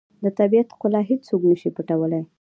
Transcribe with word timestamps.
د 0.23 0.25
طبیعت 0.39 0.67
ښکلا 0.75 1.01
هیڅوک 1.09 1.41
نه 1.49 1.55
شي 1.61 1.69
پټولی. 1.75 2.21